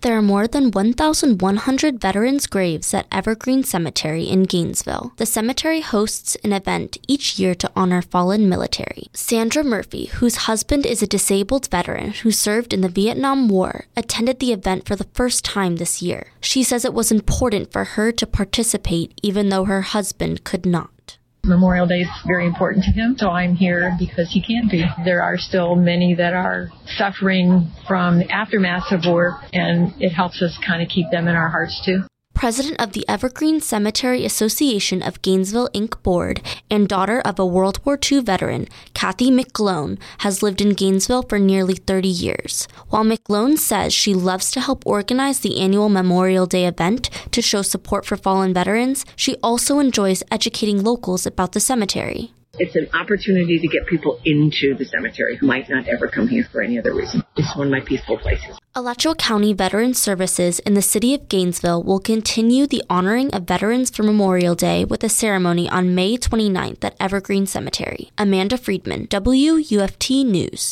There 0.00 0.16
are 0.16 0.22
more 0.22 0.46
than 0.46 0.70
1,100 0.70 2.00
veterans' 2.00 2.46
graves 2.46 2.94
at 2.94 3.08
Evergreen 3.10 3.64
Cemetery 3.64 4.24
in 4.24 4.44
Gainesville. 4.44 5.12
The 5.16 5.26
cemetery 5.26 5.80
hosts 5.80 6.36
an 6.44 6.52
event 6.52 6.98
each 7.08 7.36
year 7.36 7.52
to 7.56 7.70
honor 7.74 8.00
fallen 8.00 8.48
military. 8.48 9.08
Sandra 9.12 9.64
Murphy, 9.64 10.06
whose 10.06 10.46
husband 10.46 10.86
is 10.86 11.02
a 11.02 11.08
disabled 11.08 11.68
veteran 11.68 12.12
who 12.12 12.30
served 12.30 12.72
in 12.72 12.80
the 12.80 12.88
Vietnam 12.88 13.48
War, 13.48 13.86
attended 13.96 14.38
the 14.38 14.52
event 14.52 14.86
for 14.86 14.94
the 14.94 15.08
first 15.14 15.44
time 15.44 15.76
this 15.76 16.00
year. 16.00 16.28
She 16.40 16.62
says 16.62 16.84
it 16.84 16.94
was 16.94 17.10
important 17.10 17.72
for 17.72 17.82
her 17.84 18.12
to 18.12 18.26
participate 18.26 19.18
even 19.24 19.48
though 19.48 19.64
her 19.64 19.82
husband 19.82 20.44
could 20.44 20.64
not. 20.64 20.90
Memorial 21.48 21.86
Day 21.86 22.02
is 22.02 22.08
very 22.26 22.46
important 22.46 22.84
to 22.84 22.90
him, 22.90 23.16
so 23.18 23.30
I'm 23.30 23.54
here 23.54 23.96
because 23.98 24.30
he 24.30 24.42
can't 24.42 24.70
be. 24.70 24.84
There 25.04 25.22
are 25.22 25.38
still 25.38 25.74
many 25.74 26.14
that 26.14 26.34
are 26.34 26.70
suffering 26.86 27.70
from 27.86 28.18
the 28.18 28.30
aftermath 28.30 28.92
of 28.92 29.04
war, 29.06 29.40
and 29.52 29.94
it 30.00 30.10
helps 30.10 30.42
us 30.42 30.56
kind 30.66 30.82
of 30.82 30.88
keep 30.88 31.10
them 31.10 31.26
in 31.28 31.34
our 31.34 31.48
hearts 31.48 31.80
too 31.84 32.04
president 32.38 32.80
of 32.80 32.92
the 32.92 33.04
Evergreen 33.08 33.60
Cemetery 33.60 34.24
Association 34.24 35.02
of 35.02 35.20
Gainesville 35.22 35.68
Inc. 35.74 36.00
board 36.04 36.40
and 36.70 36.88
daughter 36.88 37.20
of 37.22 37.36
a 37.40 37.44
World 37.44 37.84
War 37.84 37.98
II 38.00 38.20
veteran, 38.20 38.68
Kathy 38.94 39.28
McGlone, 39.28 39.98
has 40.18 40.40
lived 40.40 40.60
in 40.60 40.70
Gainesville 40.70 41.24
for 41.24 41.40
nearly 41.40 41.74
30 41.74 42.06
years. 42.06 42.68
While 42.90 43.02
McGlone 43.02 43.58
says 43.58 43.92
she 43.92 44.14
loves 44.14 44.52
to 44.52 44.60
help 44.60 44.86
organize 44.86 45.40
the 45.40 45.58
annual 45.60 45.88
Memorial 45.88 46.46
Day 46.46 46.66
event 46.66 47.10
to 47.32 47.42
show 47.42 47.62
support 47.62 48.06
for 48.06 48.16
fallen 48.16 48.54
veterans, 48.54 49.04
she 49.16 49.34
also 49.42 49.80
enjoys 49.80 50.22
educating 50.30 50.84
locals 50.84 51.26
about 51.26 51.52
the 51.52 51.60
cemetery. 51.60 52.32
It's 52.60 52.74
an 52.74 52.88
opportunity 52.92 53.60
to 53.60 53.68
get 53.68 53.86
people 53.86 54.20
into 54.24 54.74
the 54.74 54.84
cemetery 54.84 55.36
who 55.36 55.46
might 55.46 55.68
not 55.68 55.86
ever 55.86 56.08
come 56.08 56.26
here 56.26 56.44
for 56.50 56.60
any 56.60 56.76
other 56.76 56.92
reason. 56.92 57.22
It's 57.36 57.56
one 57.56 57.68
of 57.68 57.70
my 57.70 57.80
peaceful 57.80 58.18
places. 58.18 58.58
Alachua 58.74 59.14
County 59.14 59.52
Veteran 59.52 59.94
Services 59.94 60.58
in 60.60 60.74
the 60.74 60.82
city 60.82 61.14
of 61.14 61.28
Gainesville 61.28 61.82
will 61.82 62.00
continue 62.00 62.66
the 62.66 62.82
honoring 62.90 63.30
of 63.32 63.44
veterans 63.44 63.90
for 63.90 64.02
Memorial 64.02 64.54
Day 64.54 64.84
with 64.84 65.02
a 65.04 65.08
ceremony 65.08 65.68
on 65.68 65.94
May 65.94 66.16
29th 66.16 66.84
at 66.84 66.96
Evergreen 67.00 67.46
Cemetery. 67.46 68.10
Amanda 68.18 68.58
Friedman, 68.58 69.06
WUFT 69.08 70.24
News. 70.26 70.66